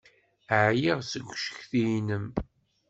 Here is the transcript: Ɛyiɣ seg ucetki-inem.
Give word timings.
Ɛyiɣ 0.65 0.99
seg 1.11 1.25
ucetki-inem. 1.33 2.25